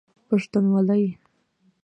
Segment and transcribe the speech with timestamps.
[0.29, 1.05] پښتونوالی